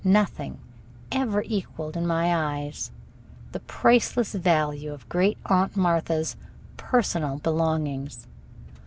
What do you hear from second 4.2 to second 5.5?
value of Great